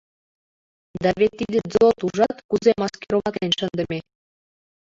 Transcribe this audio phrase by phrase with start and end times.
[1.03, 3.99] Да вет тиде ДЗОТ, ужат, кузе маскироватлен шындыме.